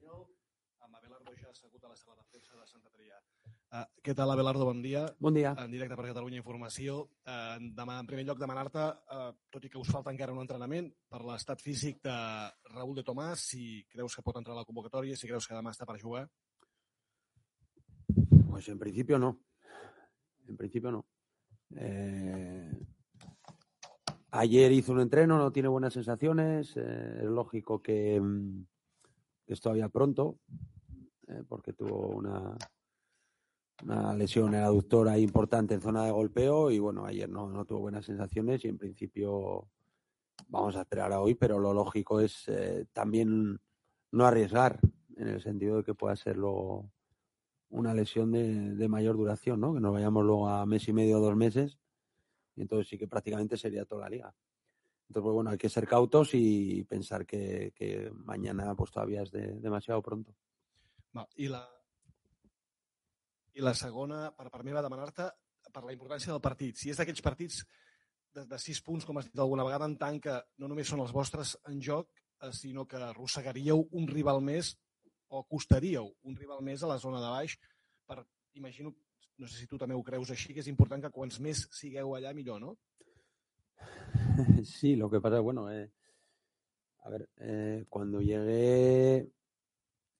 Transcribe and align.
l'Espanyol, 0.00 0.24
amb 0.80 0.96
Abelardo 0.96 1.32
ja 1.36 1.50
assegut 1.50 1.84
a 1.84 1.90
la 1.90 1.96
sala 1.96 2.16
de 2.16 2.24
premsa 2.32 2.56
de 2.56 2.66
Sant 2.66 2.84
Adrià. 2.88 3.18
Uh, 3.70 3.84
què 4.02 4.14
tal, 4.16 4.30
Abelardo? 4.32 4.64
Bon 4.64 4.80
dia. 4.82 5.02
Bon 5.20 5.34
dia. 5.34 5.52
En 5.60 5.70
directe 5.70 5.96
per 5.96 6.06
Catalunya 6.08 6.40
Informació. 6.40 7.02
Uh, 7.28 7.58
demà, 7.76 7.98
en 8.00 8.08
primer 8.08 8.24
lloc, 8.24 8.40
demanar-te, 8.40 8.86
uh, 9.12 9.28
tot 9.52 9.64
i 9.64 9.70
que 9.70 9.78
us 9.78 9.90
falta 9.92 10.10
encara 10.10 10.32
un 10.32 10.40
entrenament, 10.40 10.88
per 11.10 11.20
l'estat 11.26 11.60
físic 11.60 12.00
de 12.06 12.16
Raúl 12.72 12.96
de 12.96 13.04
Tomàs, 13.04 13.44
si 13.52 13.84
creus 13.92 14.16
que 14.16 14.24
pot 14.24 14.40
entrar 14.40 14.56
a 14.56 14.62
la 14.62 14.68
convocatòria, 14.68 15.18
si 15.18 15.28
creus 15.28 15.46
que 15.46 15.58
demà 15.58 15.74
està 15.74 15.86
per 15.86 16.00
jugar. 16.00 16.24
Pues 18.48 18.68
en 18.68 18.78
principio 18.78 19.18
no. 19.18 19.34
En 20.48 20.56
principio 20.56 20.90
no. 20.96 21.04
Eh, 21.76 22.72
Ayer 24.32 24.70
hizo 24.72 24.92
un 24.92 25.00
entreno, 25.00 25.38
no 25.38 25.50
tiene 25.50 25.68
buenas 25.68 25.92
sensaciones. 25.92 26.76
Eh, 26.76 27.18
es 27.22 27.28
lógico 27.28 27.82
que, 27.82 28.20
mm, 28.20 28.64
que, 29.50 29.54
es 29.54 29.60
todavía 29.60 29.88
pronto, 29.88 30.38
eh, 31.26 31.42
porque 31.48 31.72
tuvo 31.72 32.06
una, 32.06 32.56
una 33.82 34.14
lesión 34.14 34.54
en 34.54 34.62
aductora 34.62 35.18
importante 35.18 35.74
en 35.74 35.80
zona 35.80 36.04
de 36.04 36.12
golpeo 36.12 36.70
y 36.70 36.78
bueno, 36.78 37.04
ayer 37.04 37.28
no, 37.28 37.50
no 37.50 37.64
tuvo 37.64 37.80
buenas 37.80 38.06
sensaciones 38.06 38.64
y 38.64 38.68
en 38.68 38.78
principio 38.78 39.68
vamos 40.46 40.76
a 40.76 40.82
esperar 40.82 41.12
a 41.12 41.20
hoy, 41.20 41.34
pero 41.34 41.58
lo 41.58 41.74
lógico 41.74 42.20
es 42.20 42.46
eh, 42.46 42.86
también 42.92 43.58
no 44.12 44.24
arriesgar 44.24 44.78
en 45.16 45.26
el 45.26 45.42
sentido 45.42 45.78
de 45.78 45.82
que 45.82 45.94
pueda 45.94 46.14
ser 46.14 46.36
luego 46.36 46.88
una 47.70 47.92
lesión 47.92 48.30
de, 48.30 48.76
de 48.76 48.88
mayor 48.88 49.16
duración, 49.16 49.58
¿no? 49.58 49.74
Que 49.74 49.80
nos 49.80 49.92
vayamos 49.92 50.24
luego 50.24 50.48
a 50.48 50.64
mes 50.64 50.86
y 50.86 50.92
medio 50.92 51.18
o 51.18 51.20
dos 51.20 51.34
meses 51.34 51.76
y 52.54 52.62
entonces 52.62 52.86
sí 52.86 52.96
que 52.96 53.08
prácticamente 53.08 53.56
sería 53.56 53.84
toda 53.84 54.02
la 54.02 54.10
liga. 54.10 54.34
Entonces, 55.10 55.24
pues 55.24 55.34
bueno, 55.34 55.50
hay 55.50 55.58
que 55.58 55.68
ser 55.68 55.88
cautos 55.88 56.30
y 56.34 56.84
pensar 56.84 57.26
que, 57.26 57.72
que 57.74 58.12
mañana 58.14 58.76
pues 58.76 58.92
todavía 58.92 59.22
es 59.22 59.32
de, 59.32 59.58
demasiado 59.58 60.00
pronto. 60.00 60.36
Va, 61.10 61.24
i 61.34 61.48
la, 61.50 61.64
i 63.58 63.64
la 63.66 63.72
segona, 63.74 64.28
per, 64.38 64.46
per 64.54 64.60
mi, 64.62 64.70
va 64.70 64.84
demanar-te 64.86 65.26
per 65.74 65.82
la 65.82 65.96
importància 65.96 66.30
del 66.30 66.38
partit. 66.44 66.78
Si 66.78 66.92
és 66.94 67.00
d'aquells 67.00 67.24
partits 67.26 67.64
de, 68.30 68.44
de 68.52 68.60
sis 68.62 68.78
punts, 68.86 69.02
com 69.02 69.18
has 69.18 69.26
dit 69.26 69.42
alguna 69.42 69.66
vegada, 69.66 69.88
en 69.90 69.96
tant 69.98 70.20
que 70.22 70.36
no 70.62 70.70
només 70.70 70.86
són 70.86 71.02
els 71.02 71.10
vostres 71.16 71.56
en 71.66 71.82
joc, 71.82 72.14
eh, 72.38 72.52
sinó 72.54 72.86
que 72.86 73.02
arrossegaríeu 73.02 73.88
un 73.90 74.06
rival 74.14 74.38
més 74.46 74.76
o 75.26 75.42
costaríeu 75.42 76.06
un 76.22 76.38
rival 76.38 76.62
més 76.62 76.86
a 76.86 76.92
la 76.92 77.00
zona 77.02 77.18
de 77.18 77.34
baix 77.34 77.58
per, 78.06 78.22
imagino, 78.54 78.94
no 79.42 79.50
sé 79.50 79.58
si 79.58 79.66
tu 79.66 79.74
també 79.74 79.98
ho 79.98 80.06
creus 80.06 80.30
així, 80.30 80.54
que 80.54 80.62
és 80.62 80.70
important 80.70 81.02
que 81.02 81.10
quants 81.18 81.42
més 81.42 81.66
sigueu 81.74 82.14
allà 82.14 82.30
millor, 82.30 82.62
¿no? 82.62 82.76
Sí, 84.64 84.96
lo 84.96 85.10
que 85.10 85.20
pasa, 85.20 85.40
bueno, 85.40 85.70
eh, 85.70 85.90
a 87.02 87.10
ver, 87.10 87.28
eh, 87.38 87.84
cuando 87.88 88.20
llegué 88.20 89.30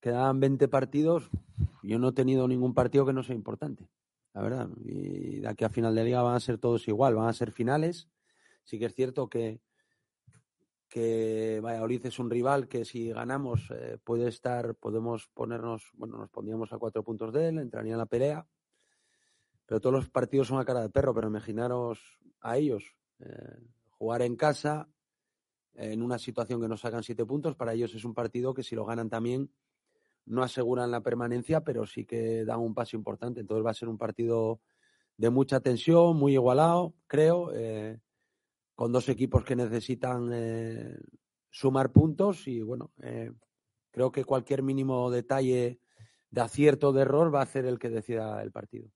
quedaban 0.01 0.41
20 0.41 0.69
partidos, 0.69 1.31
yo 1.83 1.99
no 1.99 2.09
he 2.09 2.13
tenido 2.13 2.49
ningún 2.49 2.73
partido 2.73 3.05
que 3.05 3.13
no 3.13 3.23
sea 3.23 3.35
importante, 3.35 3.89
la 4.33 4.43
verdad. 4.43 4.69
Y 4.85 5.41
de 5.41 5.49
aquí 5.49 5.65
a 5.65 5.69
final 5.69 5.95
de 5.95 6.05
liga 6.05 6.23
van 6.23 6.37
a 6.37 6.41
ser 6.41 6.59
todos 6.59 6.89
igual, 6.89 7.15
van 7.15 7.29
a 7.29 7.33
ser 7.35 7.53
finales. 7.53 8.09
Sí 8.65 8.79
que 8.79 8.87
es 8.87 8.95
cierto 8.95 9.29
que, 9.29 9.61
que 10.89 11.61
Valladolid 11.63 12.07
es 12.07 12.19
un 12.19 12.31
rival 12.31 12.67
que 12.67 12.85
si 12.85 13.11
ganamos 13.11 13.71
eh, 13.71 13.99
puede 14.03 14.29
estar, 14.29 14.75
podemos 14.75 15.29
ponernos, 15.35 15.91
bueno, 15.95 16.17
nos 16.17 16.31
pondríamos 16.31 16.73
a 16.73 16.79
cuatro 16.79 17.03
puntos 17.03 17.33
de 17.33 17.49
él, 17.49 17.59
entraría 17.59 17.93
en 17.93 17.99
la 17.99 18.07
pelea 18.07 18.47
pero 19.71 19.81
todos 19.81 19.95
los 19.95 20.11
partidos 20.11 20.49
son 20.49 20.59
a 20.59 20.65
cara 20.65 20.81
de 20.81 20.91
perro, 20.91 21.15
pero 21.15 21.29
imaginaros 21.29 22.19
a 22.41 22.57
ellos 22.57 22.97
eh, 23.21 23.61
jugar 24.01 24.23
en 24.23 24.35
casa 24.35 24.89
en 25.75 26.03
una 26.03 26.19
situación 26.19 26.59
que 26.59 26.69
nos 26.69 26.81
sacan 26.81 27.03
siete 27.03 27.27
puntos, 27.27 27.55
para 27.55 27.75
ellos 27.75 27.95
es 27.95 28.03
un 28.07 28.15
partido 28.15 28.55
que 28.55 28.63
si 28.63 28.75
lo 28.75 28.87
ganan 28.87 29.11
también 29.11 29.51
no 30.25 30.43
aseguran 30.43 30.91
la 30.91 31.03
permanencia, 31.03 31.61
pero 31.61 31.85
sí 31.85 32.07
que 32.07 32.47
dan 32.47 32.61
un 32.61 32.75
paso 32.75 32.97
importante. 32.97 33.41
Entonces 33.41 33.65
va 33.65 33.73
a 33.73 33.75
ser 33.75 33.89
un 33.89 33.99
partido 33.99 34.63
de 35.19 35.29
mucha 35.29 35.61
tensión, 35.61 36.17
muy 36.17 36.33
igualado, 36.33 36.95
creo, 37.07 37.53
eh, 37.55 38.01
con 38.75 38.91
dos 38.91 39.07
equipos 39.11 39.45
que 39.45 39.55
necesitan 39.55 40.31
eh, 40.33 40.97
sumar 41.51 41.93
puntos 41.93 42.49
y 42.49 42.63
bueno, 42.63 42.93
eh, 43.03 43.33
creo 43.91 44.11
que 44.11 44.25
cualquier 44.25 44.63
mínimo 44.63 45.11
detalle 45.11 45.79
de 46.31 46.41
acierto 46.41 46.89
o 46.89 46.93
de 46.93 47.03
error 47.03 47.35
va 47.35 47.43
a 47.43 47.47
ser 47.47 47.67
el 47.67 47.79
que 47.79 47.91
decida 47.91 48.43
el 48.43 48.51
partido. 48.51 48.89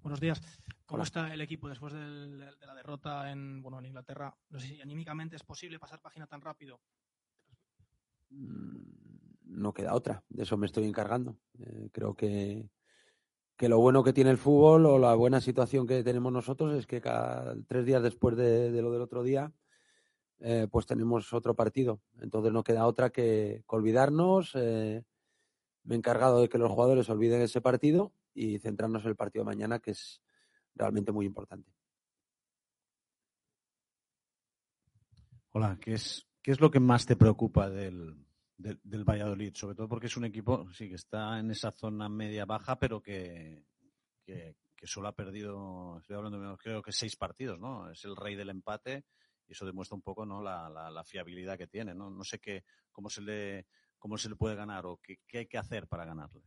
Buenos 0.00 0.20
días. 0.20 0.40
¿Cómo 0.86 0.96
Hola. 0.96 1.04
está 1.04 1.32
el 1.32 1.40
equipo 1.40 1.68
después 1.68 1.94
del, 1.94 2.38
de 2.38 2.66
la 2.66 2.74
derrota 2.74 3.30
en, 3.30 3.62
bueno, 3.62 3.78
en 3.78 3.86
Inglaterra? 3.86 4.36
No 4.50 4.60
sé 4.60 4.66
si 4.66 4.80
anímicamente 4.80 5.36
es 5.36 5.42
posible 5.42 5.78
pasar 5.78 6.00
página 6.00 6.26
tan 6.26 6.42
rápido. 6.42 6.80
Mm, 8.28 8.82
no 9.44 9.72
queda 9.72 9.94
otra, 9.94 10.22
de 10.28 10.42
eso 10.42 10.56
me 10.58 10.66
estoy 10.66 10.84
encargando. 10.84 11.38
Eh, 11.58 11.88
creo 11.90 12.14
que, 12.14 12.68
que 13.56 13.68
lo 13.70 13.78
bueno 13.78 14.04
que 14.04 14.12
tiene 14.12 14.30
el 14.30 14.36
fútbol 14.36 14.84
o 14.84 14.98
la 14.98 15.14
buena 15.14 15.40
situación 15.40 15.86
que 15.86 16.02
tenemos 16.02 16.32
nosotros 16.32 16.74
es 16.74 16.86
que 16.86 17.00
cada 17.00 17.56
tres 17.66 17.86
días 17.86 18.02
después 18.02 18.36
de, 18.36 18.70
de 18.70 18.82
lo 18.82 18.92
del 18.92 19.02
otro 19.02 19.22
día, 19.22 19.52
eh, 20.40 20.68
pues 20.70 20.84
tenemos 20.84 21.32
otro 21.32 21.54
partido. 21.54 22.02
Entonces 22.20 22.52
no 22.52 22.62
queda 22.62 22.86
otra 22.86 23.08
que, 23.08 23.64
que 23.66 23.76
olvidarnos. 23.76 24.52
Eh, 24.54 25.02
me 25.84 25.94
he 25.94 25.98
encargado 25.98 26.42
de 26.42 26.50
que 26.50 26.58
los 26.58 26.70
jugadores 26.70 27.08
olviden 27.08 27.40
ese 27.40 27.62
partido 27.62 28.12
y 28.34 28.58
centrarnos 28.58 29.04
en 29.04 29.08
el 29.08 29.16
partido 29.16 29.44
de 29.44 29.50
mañana, 29.50 29.78
que 29.78 29.92
es 29.92 30.20
realmente 30.74 31.12
muy 31.12 31.26
importante. 31.26 31.72
Hola, 35.52 35.78
¿qué 35.80 35.92
es, 35.92 36.26
qué 36.42 36.50
es 36.50 36.60
lo 36.60 36.70
que 36.70 36.80
más 36.80 37.06
te 37.06 37.14
preocupa 37.14 37.70
del, 37.70 38.26
del, 38.56 39.04
Valladolid? 39.04 39.54
Sobre 39.54 39.76
todo 39.76 39.88
porque 39.88 40.08
es 40.08 40.16
un 40.16 40.24
equipo, 40.24 40.68
sí, 40.72 40.88
que 40.88 40.96
está 40.96 41.38
en 41.38 41.50
esa 41.52 41.70
zona 41.70 42.08
media-baja, 42.08 42.76
pero 42.78 43.00
que, 43.00 43.64
que, 44.24 44.56
que, 44.74 44.86
solo 44.88 45.06
ha 45.06 45.14
perdido, 45.14 45.98
estoy 45.98 46.16
hablando 46.16 46.38
menos, 46.38 46.58
creo 46.58 46.82
que 46.82 46.90
seis 46.90 47.14
partidos, 47.14 47.60
¿no? 47.60 47.88
Es 47.88 48.04
el 48.04 48.16
rey 48.16 48.34
del 48.34 48.50
empate 48.50 49.04
y 49.46 49.52
eso 49.52 49.64
demuestra 49.64 49.94
un 49.94 50.02
poco, 50.02 50.26
¿no? 50.26 50.42
La, 50.42 50.68
la, 50.68 50.90
la 50.90 51.04
fiabilidad 51.04 51.56
que 51.56 51.68
tiene, 51.68 51.94
¿no? 51.94 52.10
No 52.10 52.24
sé 52.24 52.40
qué, 52.40 52.64
cómo 52.90 53.08
se 53.08 53.22
le, 53.22 53.66
cómo 53.96 54.18
se 54.18 54.28
le 54.28 54.34
puede 54.34 54.56
ganar 54.56 54.86
o 54.86 54.96
qué, 54.96 55.20
qué 55.24 55.38
hay 55.38 55.46
que 55.46 55.58
hacer 55.58 55.86
para 55.86 56.04
ganarle. 56.04 56.42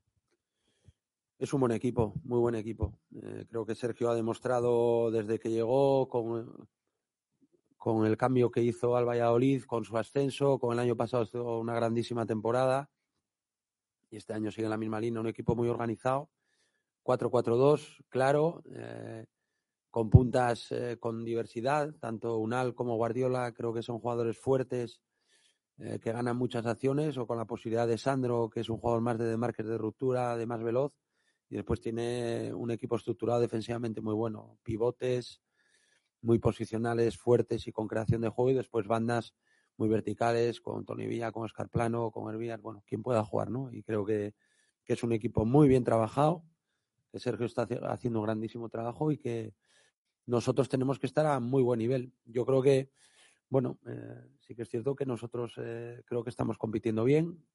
Es 1.39 1.53
un 1.53 1.59
buen 1.59 1.71
equipo, 1.71 2.15
muy 2.23 2.39
buen 2.39 2.55
equipo. 2.55 2.97
Eh, 3.13 3.45
creo 3.47 3.63
que 3.63 3.75
Sergio 3.75 4.09
ha 4.09 4.15
demostrado 4.15 5.11
desde 5.11 5.37
que 5.37 5.51
llegó 5.51 6.09
con, 6.09 6.67
con 7.77 8.07
el 8.07 8.17
cambio 8.17 8.49
que 8.49 8.63
hizo 8.63 8.97
al 8.97 9.05
Valladolid, 9.07 9.63
con 9.65 9.85
su 9.85 9.95
ascenso, 9.99 10.57
con 10.57 10.73
el 10.73 10.79
año 10.79 10.95
pasado 10.95 11.59
una 11.59 11.75
grandísima 11.75 12.25
temporada 12.25 12.89
y 14.09 14.17
este 14.17 14.33
año 14.33 14.49
sigue 14.49 14.63
en 14.63 14.71
la 14.71 14.77
misma 14.77 14.99
línea, 14.99 15.21
un 15.21 15.27
equipo 15.27 15.55
muy 15.55 15.67
organizado. 15.67 16.31
4-4-2, 17.03 18.03
claro, 18.09 18.63
eh, 18.71 19.27
con 19.91 20.09
puntas 20.09 20.71
eh, 20.71 20.97
con 20.99 21.23
diversidad, 21.23 21.93
tanto 21.99 22.37
Unal 22.39 22.73
como 22.73 22.95
Guardiola 22.95 23.53
creo 23.53 23.73
que 23.73 23.83
son 23.83 23.99
jugadores 23.99 24.39
fuertes 24.39 25.01
que 25.77 26.11
ganan 26.11 26.35
muchas 26.35 26.65
acciones 26.65 27.19
o 27.19 27.27
con 27.27 27.37
la 27.37 27.45
posibilidad 27.45 27.87
de 27.87 27.99
Sandro, 27.99 28.49
que 28.49 28.61
es 28.61 28.69
un 28.69 28.79
jugador 28.79 28.99
más 29.01 29.19
de 29.19 29.25
demarques 29.25 29.67
de 29.67 29.77
ruptura, 29.77 30.35
de 30.35 30.47
más 30.47 30.63
veloz 30.63 30.91
y 31.49 31.55
después 31.55 31.79
tiene 31.79 32.53
un 32.53 32.71
equipo 32.71 32.95
estructurado 32.95 33.39
defensivamente 33.39 34.01
muy 34.01 34.13
bueno, 34.13 34.57
pivotes 34.63 35.41
muy 36.21 36.39
posicionales, 36.39 37.17
fuertes 37.17 37.67
y 37.67 37.71
con 37.71 37.87
creación 37.87 38.21
de 38.21 38.29
juego 38.29 38.51
y 38.51 38.55
después 38.55 38.87
bandas 38.87 39.33
muy 39.77 39.87
verticales 39.87 40.59
con 40.59 40.85
Tony 40.85 41.07
Villa, 41.07 41.31
con 41.31 41.43
Oscar 41.43 41.69
Plano, 41.69 42.11
con 42.11 42.33
Hervías, 42.33 42.61
bueno, 42.61 42.83
quien 42.85 43.03
pueda 43.03 43.23
jugar, 43.23 43.51
¿no? 43.51 43.71
Y 43.71 43.83
creo 43.83 44.03
que, 44.03 44.33
que, 44.83 44.93
es 44.93 45.03
un 45.03 45.13
equipo 45.13 45.45
muy 45.45 45.67
bien 45.67 45.83
trabajado, 45.83 46.43
que 47.11 47.19
Sergio 47.19 47.45
está 47.45 47.67
haciendo 47.83 48.19
un 48.19 48.25
grandísimo 48.25 48.69
trabajo 48.69 49.11
y 49.11 49.17
que 49.17 49.53
nosotros 50.25 50.67
tenemos 50.67 50.99
que 50.99 51.05
estar 51.05 51.25
a 51.25 51.39
muy 51.39 51.61
buen 51.61 51.79
nivel. 51.79 52.11
Yo 52.25 52.45
creo 52.45 52.61
que, 52.61 52.89
bueno, 53.49 53.79
eh, 53.85 54.23
sí 54.39 54.55
que 54.55 54.63
es 54.63 54.69
cierto 54.69 54.95
que 54.95 55.05
nosotros 55.05 55.53
eh, 55.57 56.01
creo 56.05 56.23
que 56.23 56.31
estamos 56.31 56.57
compitiendo 56.57 57.03
bien, 57.03 57.45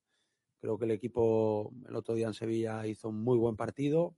Creo 0.63 0.79
que 0.79 0.85
el 0.85 0.93
equipo 0.93 1.75
el 1.89 1.97
otro 1.97 2.15
día 2.15 2.29
en 2.29 2.35
Sevilla 2.35 2.87
hizo 2.87 3.09
un 3.09 3.21
muy 3.21 3.37
buen 3.37 3.57
partido 3.57 4.17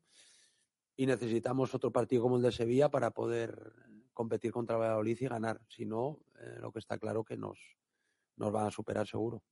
y 0.94 1.06
necesitamos 1.06 1.74
otro 1.74 1.90
partido 1.90 2.20
como 2.20 2.36
el 2.36 2.42
de 2.42 2.52
Sevilla 2.52 2.90
para 2.90 3.12
poder 3.12 3.72
competir 4.12 4.52
contra 4.52 4.76
Valladolid 4.76 5.16
y 5.22 5.26
ganar. 5.26 5.62
Si 5.70 5.86
no, 5.86 6.20
eh, 6.38 6.58
lo 6.60 6.70
que 6.70 6.80
está 6.80 6.98
claro 6.98 7.24
que 7.24 7.38
nos, 7.38 7.78
nos 8.36 8.52
van 8.52 8.66
a 8.66 8.70
superar 8.70 9.06
seguro. 9.06 9.42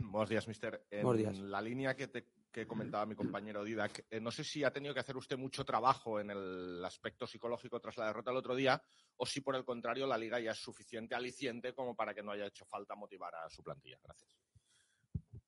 Buenos 0.00 0.28
días, 0.28 0.48
mister. 0.48 0.84
Buenos 0.90 1.16
días. 1.16 1.38
la 1.38 1.62
línea 1.62 1.94
que 1.94 2.08
te 2.08 2.26
que 2.54 2.68
comentaba 2.68 3.04
mi 3.04 3.16
compañero 3.16 3.64
Didac, 3.64 4.06
eh, 4.08 4.20
no 4.20 4.30
sé 4.30 4.44
si 4.44 4.62
ha 4.62 4.72
tenido 4.72 4.94
que 4.94 5.00
hacer 5.00 5.16
usted 5.16 5.36
mucho 5.36 5.64
trabajo 5.64 6.20
en 6.20 6.30
el 6.30 6.84
aspecto 6.84 7.26
psicológico 7.26 7.80
tras 7.80 7.96
la 7.96 8.06
derrota 8.06 8.30
el 8.30 8.36
otro 8.36 8.54
día, 8.54 8.80
o 9.16 9.26
si 9.26 9.40
por 9.40 9.56
el 9.56 9.64
contrario 9.64 10.06
la 10.06 10.16
liga 10.16 10.38
ya 10.38 10.52
es 10.52 10.58
suficiente 10.58 11.16
aliciente 11.16 11.74
como 11.74 11.96
para 11.96 12.14
que 12.14 12.22
no 12.22 12.30
haya 12.30 12.46
hecho 12.46 12.64
falta 12.64 12.94
motivar 12.94 13.34
a 13.34 13.50
su 13.50 13.64
plantilla. 13.64 13.98
Gracias. 14.04 14.30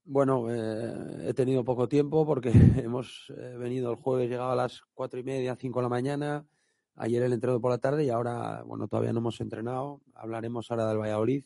Bueno, 0.05 0.51
eh, 0.51 1.29
he 1.29 1.35
tenido 1.35 1.65
poco 1.65 1.89
tiempo 1.89 2.27
porque 2.27 2.51
hemos 2.85 3.33
eh, 3.39 3.57
venido 3.57 3.93
el 3.93 3.97
jueves, 3.97 4.29
llegaba 4.29 4.55
a 4.55 4.57
las 4.57 4.83
cuatro 4.93 5.21
y 5.21 5.23
media, 5.23 5.55
cinco 5.55 5.79
de 5.79 5.85
la 5.85 5.89
mañana. 5.89 6.45
Ayer 6.97 7.23
el 7.23 7.35
entreno 7.35 7.61
por 7.61 7.71
la 7.71 7.79
tarde 7.79 8.05
y 8.05 8.11
ahora, 8.11 8.63
bueno, 8.65 8.89
todavía 8.89 9.13
no 9.13 9.21
hemos 9.21 9.41
entrenado. 9.41 10.01
Hablaremos 10.15 10.71
ahora 10.71 10.89
del 10.89 10.99
Valladolid. 10.99 11.45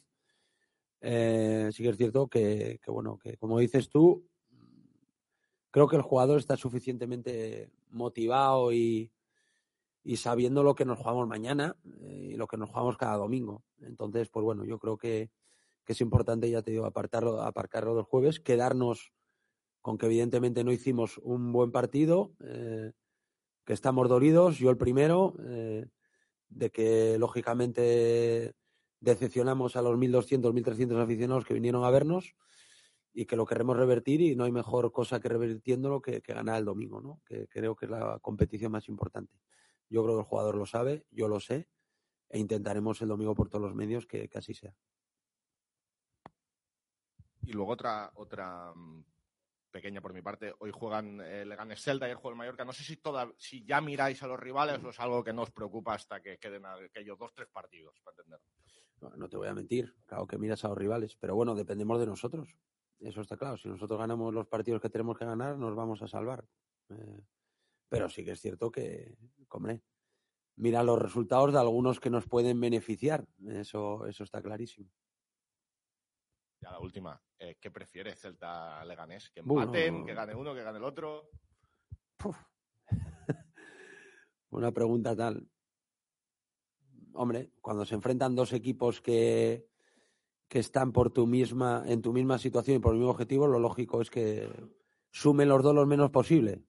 Sí 1.02 1.82
que 1.82 1.88
es 1.88 1.96
cierto 1.96 2.28
que, 2.28 2.78
que, 2.82 2.90
bueno, 2.90 3.18
que 3.18 3.36
como 3.36 3.58
dices 3.58 3.88
tú, 3.88 4.30
creo 5.70 5.88
que 5.88 5.96
el 5.96 6.02
jugador 6.02 6.38
está 6.38 6.56
suficientemente 6.56 7.70
motivado 7.90 8.72
y, 8.72 9.12
y 10.02 10.16
sabiendo 10.16 10.62
lo 10.62 10.74
que 10.74 10.84
nos 10.84 10.98
jugamos 10.98 11.28
mañana 11.28 11.76
eh, 12.00 12.30
y 12.32 12.36
lo 12.36 12.46
que 12.46 12.56
nos 12.56 12.70
jugamos 12.70 12.96
cada 12.96 13.16
domingo. 13.16 13.62
Entonces, 13.80 14.28
pues 14.28 14.44
bueno, 14.44 14.64
yo 14.64 14.78
creo 14.78 14.96
que, 14.96 15.30
que 15.84 15.92
es 15.92 16.00
importante, 16.00 16.50
ya 16.50 16.62
te 16.62 16.72
digo, 16.72 16.86
apartarlo, 16.86 17.42
aparcarlo 17.42 17.94
del 17.94 18.04
jueves, 18.04 18.40
quedarnos 18.40 19.12
con 19.80 19.98
que 19.98 20.06
evidentemente 20.06 20.64
no 20.64 20.72
hicimos 20.72 21.18
un 21.18 21.52
buen 21.52 21.72
partido, 21.72 22.32
eh, 22.40 22.92
que 23.64 23.72
estamos 23.72 24.08
dolidos, 24.08 24.58
yo 24.58 24.70
el 24.70 24.76
primero, 24.76 25.34
eh, 25.44 25.86
de 26.48 26.70
que 26.70 27.16
lógicamente 27.18 28.54
decepcionamos 29.00 29.76
a 29.76 29.82
los 29.82 29.96
1.200, 29.96 30.52
1.300 30.52 31.02
aficionados 31.02 31.44
que 31.44 31.54
vinieron 31.54 31.84
a 31.84 31.90
vernos 31.90 32.34
y 33.12 33.26
que 33.26 33.36
lo 33.36 33.46
queremos 33.46 33.76
revertir 33.76 34.20
y 34.20 34.36
no 34.36 34.44
hay 34.44 34.52
mejor 34.52 34.92
cosa 34.92 35.20
que 35.20 35.28
revirtiéndolo 35.28 36.00
que, 36.00 36.22
que 36.22 36.34
ganar 36.34 36.58
el 36.58 36.64
domingo, 36.64 37.00
¿no? 37.00 37.20
que 37.26 37.48
creo 37.48 37.74
que 37.74 37.86
es 37.86 37.90
la 37.90 38.18
competición 38.20 38.72
más 38.72 38.88
importante. 38.88 39.40
Yo 39.88 40.04
creo 40.04 40.16
que 40.16 40.20
el 40.20 40.26
jugador 40.26 40.56
lo 40.56 40.66
sabe, 40.66 41.06
yo 41.10 41.26
lo 41.26 41.40
sé, 41.40 41.68
e 42.28 42.38
intentaremos 42.38 43.02
el 43.02 43.08
domingo 43.08 43.34
por 43.34 43.48
todos 43.48 43.62
los 43.64 43.74
medios 43.74 44.06
que, 44.06 44.28
que 44.28 44.38
así 44.38 44.54
sea. 44.54 44.74
Y 47.42 47.52
luego 47.52 47.72
otra, 47.72 48.12
otra 48.14 48.72
mm, 48.72 49.04
pequeña 49.70 50.00
por 50.00 50.12
mi 50.12 50.22
parte. 50.22 50.54
Hoy 50.58 50.70
juegan 50.72 51.20
eh, 51.20 51.44
Leganés 51.44 51.82
Celta 51.82 52.06
y 52.06 52.10
el 52.10 52.16
juego 52.16 52.30
el 52.30 52.36
Mallorca. 52.36 52.64
No 52.64 52.72
sé 52.72 52.84
si, 52.84 52.98
toda, 52.98 53.32
si 53.36 53.64
ya 53.64 53.80
miráis 53.80 54.22
a 54.22 54.28
los 54.28 54.38
rivales 54.38 54.82
o 54.84 54.90
es 54.90 55.00
algo 55.00 55.24
que 55.24 55.32
no 55.32 55.42
os 55.42 55.50
preocupa 55.50 55.94
hasta 55.94 56.20
que 56.20 56.38
queden 56.38 56.66
aquellos 56.66 57.18
dos, 57.18 57.32
tres 57.34 57.48
partidos, 57.48 57.98
para 58.04 58.14
entenderlo. 58.16 58.46
No, 59.00 59.16
no 59.16 59.28
te 59.28 59.36
voy 59.36 59.48
a 59.48 59.54
mentir, 59.54 59.94
claro 60.06 60.26
que 60.26 60.38
miras 60.38 60.64
a 60.64 60.68
los 60.68 60.78
rivales, 60.78 61.16
pero 61.16 61.34
bueno, 61.34 61.54
dependemos 61.54 61.98
de 61.98 62.06
nosotros. 62.06 62.54
Eso 63.00 63.22
está 63.22 63.36
claro. 63.36 63.56
Si 63.56 63.68
nosotros 63.68 63.98
ganamos 63.98 64.32
los 64.34 64.46
partidos 64.46 64.80
que 64.80 64.90
tenemos 64.90 65.18
que 65.18 65.24
ganar, 65.24 65.56
nos 65.56 65.74
vamos 65.74 66.02
a 66.02 66.08
salvar. 66.08 66.46
Eh, 66.90 67.24
pero 67.88 68.08
sí 68.08 68.24
que 68.24 68.32
es 68.32 68.40
cierto 68.40 68.70
que, 68.70 69.16
hombre, 69.48 69.82
mira 70.56 70.82
los 70.82 70.98
resultados 70.98 71.52
de 71.52 71.58
algunos 71.58 71.98
que 71.98 72.10
nos 72.10 72.26
pueden 72.26 72.60
beneficiar. 72.60 73.26
Eso, 73.48 74.06
eso 74.06 74.24
está 74.24 74.42
clarísimo. 74.42 74.90
Ya 76.60 76.70
la 76.70 76.78
última. 76.78 77.20
Eh, 77.38 77.56
¿Qué 77.58 77.70
prefiere 77.70 78.14
Celta 78.14 78.84
Leganés? 78.84 79.30
¿Que 79.30 79.40
empaten, 79.40 79.92
Bueno. 79.94 80.06
que 80.06 80.14
gane 80.14 80.34
uno, 80.34 80.54
que 80.54 80.62
gane 80.62 80.76
el 80.76 80.84
otro? 80.84 81.30
Una 84.50 84.70
pregunta 84.72 85.16
tal. 85.16 85.48
Hombre, 87.14 87.52
cuando 87.62 87.86
se 87.86 87.94
enfrentan 87.94 88.36
dos 88.36 88.52
equipos 88.52 89.00
que, 89.00 89.69
que 90.50 90.58
están 90.58 90.90
por 90.92 91.12
tu 91.12 91.28
misma, 91.28 91.84
en 91.86 92.02
tu 92.02 92.12
misma 92.12 92.36
situación 92.36 92.76
y 92.76 92.80
por 92.80 92.92
el 92.92 92.98
mismo 92.98 93.12
objetivo, 93.12 93.46
lo 93.46 93.60
lógico 93.60 94.02
es 94.02 94.10
que 94.10 94.50
sumen 95.12 95.48
los 95.48 95.62
dos 95.62 95.72
lo 95.72 95.86
menos 95.86 96.10
posible. 96.10 96.64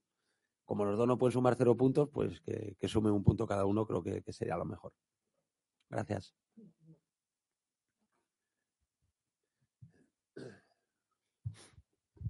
Como 0.65 0.85
los 0.85 0.99
dos 0.99 1.07
no 1.07 1.17
pueden 1.17 1.33
sumar 1.33 1.55
cero 1.57 1.75
puntos, 1.75 2.07
pues 2.13 2.39
que, 2.41 2.75
que 2.79 2.87
sumen 2.87 3.11
un 3.11 3.23
punto 3.23 3.47
cada 3.47 3.65
uno, 3.65 3.87
creo 3.87 4.03
que, 4.03 4.21
sería 4.31 4.55
lo 4.55 4.65
mejor. 4.65 4.93
Gracias. 5.89 6.35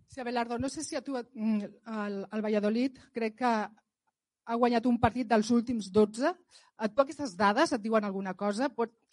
Sí, 0.08 0.22
Abelardo, 0.22 0.58
no 0.58 0.70
sé 0.70 0.84
si 0.86 0.96
a 0.96 1.04
tu 1.04 1.18
mm, 1.18 1.64
el 2.32 2.42
Valladolid 2.42 2.98
crec 3.12 3.36
que 3.36 3.46
ha 3.46 4.56
guanyat 4.56 4.88
un 4.88 4.98
partit 5.00 5.28
dels 5.28 5.52
últims 5.52 5.92
12. 5.92 6.32
A 6.78 6.88
tu 6.88 7.04
aquestes 7.04 7.36
dades 7.36 7.76
et 7.76 7.84
diuen 7.84 8.08
alguna 8.08 8.34
cosa? 8.34 8.70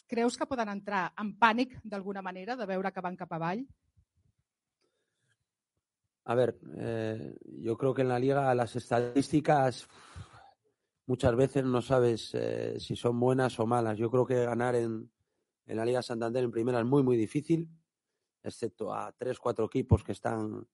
Creus 0.08 0.38
que 0.38 0.48
poden 0.48 0.72
entrar 0.72 1.12
en 1.20 1.34
pànic 1.38 1.76
d'alguna 1.84 2.22
manera 2.24 2.56
de 2.56 2.66
veure 2.66 2.90
que 2.92 3.04
van 3.04 3.16
cap 3.16 3.32
avall? 3.36 3.62
A 6.24 6.34
ver, 6.34 6.58
eh, 6.76 7.34
yo 7.62 7.76
creo 7.76 7.94
que 7.94 8.02
en 8.02 8.08
la 8.08 8.18
liga 8.18 8.54
las 8.54 8.76
estadísticas 8.76 9.86
muchas 11.06 11.34
veces 11.36 11.64
no 11.64 11.80
sabes 11.80 12.34
eh, 12.34 12.76
si 12.78 12.96
son 12.96 13.18
buenas 13.18 13.58
o 13.60 13.66
malas. 13.66 13.96
Yo 13.96 14.10
creo 14.10 14.26
que 14.26 14.44
ganar 14.44 14.74
en, 14.74 15.10
en 15.66 15.76
la 15.76 15.84
Liga 15.84 16.02
Santander 16.02 16.44
en 16.44 16.50
primera 16.50 16.80
es 16.80 16.84
muy, 16.84 17.02
muy 17.02 17.16
difícil, 17.16 17.70
excepto 18.42 18.92
a 18.92 19.12
tres, 19.12 19.38
cuatro 19.38 19.64
equipos 19.64 20.04
que 20.04 20.12
están 20.12 20.66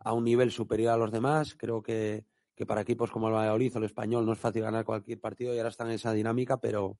a 0.00 0.12
un 0.12 0.24
nivel 0.24 0.50
superior 0.50 0.94
a 0.94 0.96
los 0.96 1.12
demás. 1.12 1.54
Creo 1.54 1.80
que, 1.80 2.26
que 2.56 2.66
para 2.66 2.80
equipos 2.80 3.12
como 3.12 3.28
el 3.28 3.34
Valladolid 3.34 3.76
o 3.76 3.78
el 3.78 3.84
Español 3.84 4.26
no 4.26 4.32
es 4.32 4.38
fácil 4.38 4.62
ganar 4.62 4.84
cualquier 4.84 5.20
partido 5.20 5.54
y 5.54 5.58
ahora 5.58 5.70
están 5.70 5.88
en 5.88 5.94
esa 5.94 6.12
dinámica, 6.12 6.60
pero 6.60 6.98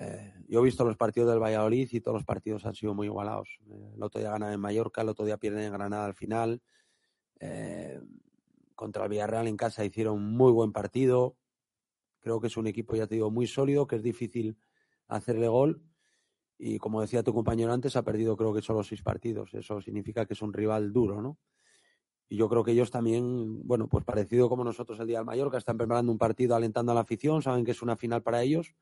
eh, 0.00 0.32
yo 0.46 0.60
he 0.60 0.62
visto 0.62 0.84
los 0.84 0.96
partidos 0.96 1.28
del 1.28 1.42
Valladolid 1.42 1.88
y 1.90 2.00
todos 2.00 2.14
los 2.14 2.24
partidos 2.24 2.64
han 2.64 2.74
sido 2.74 2.94
muy 2.94 3.08
igualados. 3.08 3.58
Eh, 3.68 3.94
el 3.96 4.02
otro 4.02 4.20
día 4.20 4.30
ganan 4.30 4.52
en 4.52 4.60
Mallorca, 4.60 5.02
el 5.02 5.08
otro 5.08 5.24
día 5.24 5.38
pierden 5.38 5.64
en 5.64 5.72
Granada 5.72 6.06
al 6.06 6.14
final. 6.14 6.62
Eh, 7.40 8.00
contra 8.76 9.04
el 9.04 9.10
Villarreal 9.10 9.48
en 9.48 9.56
casa 9.56 9.84
hicieron 9.84 10.22
muy 10.22 10.52
buen 10.52 10.72
partido. 10.72 11.36
Creo 12.20 12.40
que 12.40 12.46
es 12.46 12.56
un 12.56 12.68
equipo, 12.68 12.94
ya 12.94 13.08
te 13.08 13.16
digo, 13.16 13.32
muy 13.32 13.48
sólido, 13.48 13.88
que 13.88 13.96
es 13.96 14.04
difícil 14.04 14.56
hacerle 15.08 15.48
gol. 15.48 15.82
Y 16.58 16.78
como 16.78 17.00
decía 17.00 17.24
tu 17.24 17.34
compañero 17.34 17.72
antes, 17.72 17.96
ha 17.96 18.04
perdido 18.04 18.36
creo 18.36 18.54
que 18.54 18.62
solo 18.62 18.84
seis 18.84 19.02
partidos. 19.02 19.52
Eso 19.54 19.80
significa 19.80 20.26
que 20.26 20.34
es 20.34 20.42
un 20.42 20.52
rival 20.52 20.92
duro, 20.92 21.20
¿no? 21.20 21.38
Y 22.28 22.36
yo 22.36 22.48
creo 22.48 22.62
que 22.62 22.70
ellos 22.70 22.92
también, 22.92 23.66
bueno, 23.66 23.88
pues 23.88 24.04
parecido 24.04 24.48
como 24.48 24.62
nosotros 24.62 25.00
el 25.00 25.08
día 25.08 25.18
del 25.18 25.26
Mallorca, 25.26 25.58
están 25.58 25.76
preparando 25.76 26.12
un 26.12 26.18
partido 26.18 26.54
alentando 26.54 26.92
a 26.92 26.94
la 26.94 27.00
afición, 27.00 27.42
saben 27.42 27.64
que 27.64 27.72
es 27.72 27.82
una 27.82 27.96
final 27.96 28.22
para 28.22 28.42
ellos. 28.42 28.76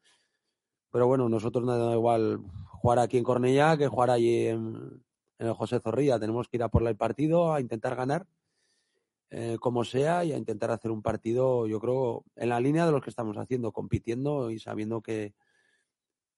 Pero 0.96 1.08
bueno, 1.08 1.28
nosotros 1.28 1.62
nos 1.62 1.78
da 1.78 1.92
igual 1.92 2.40
jugar 2.70 3.00
aquí 3.00 3.18
en 3.18 3.22
Cornellá 3.22 3.76
que 3.76 3.86
jugar 3.86 4.08
allí 4.08 4.46
en, 4.46 5.04
el 5.36 5.52
José 5.52 5.78
Zorrilla. 5.78 6.18
Tenemos 6.18 6.48
que 6.48 6.56
ir 6.56 6.62
a 6.62 6.70
por 6.70 6.88
el 6.88 6.96
partido, 6.96 7.52
a 7.52 7.60
intentar 7.60 7.94
ganar, 7.94 8.26
eh, 9.28 9.58
como 9.60 9.84
sea, 9.84 10.24
y 10.24 10.32
a 10.32 10.38
intentar 10.38 10.70
hacer 10.70 10.90
un 10.90 11.02
partido, 11.02 11.66
yo 11.66 11.80
creo, 11.80 12.24
en 12.34 12.48
la 12.48 12.60
línea 12.60 12.86
de 12.86 12.92
los 12.92 13.02
que 13.02 13.10
estamos 13.10 13.36
haciendo, 13.36 13.72
compitiendo 13.72 14.50
y 14.50 14.58
sabiendo 14.58 15.02
que, 15.02 15.34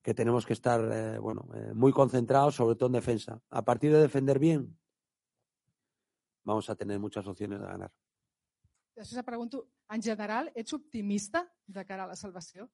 que 0.02 0.12
tenemos 0.12 0.44
que 0.44 0.54
estar, 0.54 0.80
eh, 0.92 1.20
bueno, 1.20 1.48
eh, 1.54 1.72
muy 1.72 1.92
concentrados, 1.92 2.56
sobre 2.56 2.74
todo 2.74 2.88
en 2.88 2.94
defensa. 2.94 3.40
A 3.50 3.64
partir 3.64 3.92
de 3.92 4.00
defender 4.00 4.40
bien, 4.40 4.76
vamos 6.42 6.68
a 6.68 6.74
tener 6.74 6.98
muchas 6.98 7.24
opciones 7.28 7.60
de 7.60 7.66
ganar. 7.66 7.92
Després 8.96 9.20
et 9.22 9.24
pregunto, 9.24 9.68
en 9.94 10.02
general, 10.02 10.50
ets 10.56 10.74
optimista 10.74 11.46
de 11.68 11.84
cara 11.86 12.02
a 12.02 12.10
la 12.10 12.16
salvació? 12.16 12.66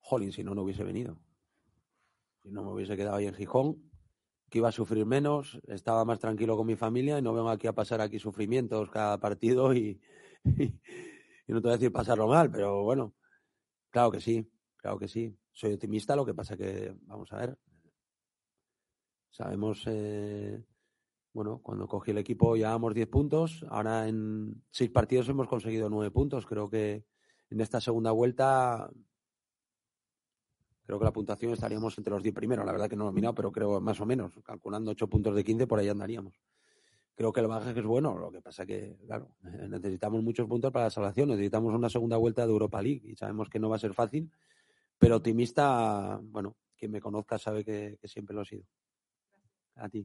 Jolín, 0.00 0.32
si 0.32 0.42
no, 0.42 0.54
no 0.54 0.62
hubiese 0.62 0.84
venido. 0.84 1.20
Si 2.42 2.50
no 2.50 2.64
me 2.64 2.72
hubiese 2.72 2.96
quedado 2.96 3.16
ahí 3.16 3.26
en 3.26 3.34
Gijón, 3.34 3.90
que 4.50 4.58
iba 4.58 4.68
a 4.68 4.72
sufrir 4.72 5.06
menos, 5.06 5.60
estaba 5.68 6.04
más 6.04 6.18
tranquilo 6.18 6.56
con 6.56 6.66
mi 6.66 6.74
familia 6.74 7.18
y 7.18 7.22
no 7.22 7.32
vengo 7.32 7.50
aquí 7.50 7.68
a 7.68 7.72
pasar 7.72 8.00
aquí 8.00 8.18
sufrimientos 8.18 8.90
cada 8.90 9.18
partido 9.20 9.72
y, 9.72 10.00
no 11.46 11.60
te 11.60 11.68
voy 11.68 11.70
a 11.70 11.76
decir 11.76 11.92
pasarlo 11.92 12.26
mal, 12.26 12.50
pero 12.50 12.82
bueno, 12.82 13.14
claro 13.90 14.10
que 14.10 14.20
sí, 14.20 14.50
claro 14.76 14.98
que 14.98 15.08
sí. 15.08 15.36
Soy 15.52 15.74
optimista, 15.74 16.16
lo 16.16 16.24
que 16.24 16.34
pasa 16.34 16.56
que, 16.56 16.94
vamos 17.02 17.32
a 17.32 17.38
ver, 17.38 17.58
sabemos, 19.30 19.84
eh, 19.86 20.64
bueno, 21.32 21.60
cuando 21.62 21.86
cogí 21.86 22.10
el 22.10 22.18
equipo 22.18 22.56
llevábamos 22.56 22.94
10 22.94 23.08
puntos, 23.08 23.64
ahora 23.68 24.08
en 24.08 24.64
seis 24.70 24.90
partidos 24.90 25.28
hemos 25.28 25.48
conseguido 25.48 25.88
9 25.88 26.10
puntos, 26.10 26.46
creo 26.46 26.68
que 26.68 27.04
en 27.50 27.60
esta 27.60 27.80
segunda 27.80 28.10
vuelta 28.10 28.90
creo 30.90 30.98
que 30.98 31.04
la 31.04 31.12
puntuación 31.12 31.52
estaríamos 31.52 31.96
entre 31.98 32.12
los 32.12 32.20
10 32.20 32.34
primeros. 32.34 32.66
La 32.66 32.72
verdad 32.72 32.90
que 32.90 32.96
no 32.96 33.04
lo 33.04 33.10
he 33.10 33.12
mirado, 33.12 33.32
pero 33.32 33.52
creo 33.52 33.80
más 33.80 34.00
o 34.00 34.06
menos, 34.06 34.32
calculando 34.42 34.90
8 34.90 35.06
puntos 35.06 35.36
de 35.36 35.44
15, 35.44 35.68
por 35.68 35.78
ahí 35.78 35.88
andaríamos. 35.88 36.34
Creo 37.14 37.32
que 37.32 37.38
el 37.38 37.46
bagaje 37.46 37.78
es 37.78 37.86
bueno, 37.86 38.18
lo 38.18 38.32
que 38.32 38.40
pasa 38.42 38.66
que, 38.66 38.96
claro, 39.06 39.28
necesitamos 39.68 40.20
muchos 40.24 40.48
puntos 40.48 40.72
para 40.72 40.86
la 40.86 40.90
salvación, 40.90 41.28
necesitamos 41.28 41.72
una 41.72 41.88
segunda 41.88 42.16
vuelta 42.16 42.44
de 42.44 42.50
Europa 42.50 42.82
League 42.82 43.02
y 43.04 43.14
sabemos 43.14 43.48
que 43.48 43.60
no 43.60 43.68
va 43.68 43.76
a 43.76 43.78
ser 43.78 43.94
fácil, 43.94 44.32
pero 44.98 45.16
optimista, 45.16 46.18
bueno, 46.24 46.56
quien 46.76 46.90
me 46.90 47.00
conozca 47.00 47.38
sabe 47.38 47.64
que, 47.64 47.96
que 48.00 48.08
siempre 48.08 48.34
lo 48.34 48.42
he 48.42 48.46
sido. 48.46 48.64
A 49.76 49.88
ti. 49.88 50.04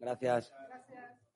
Gracias. 0.00 0.52
Gràcies. 0.52 1.29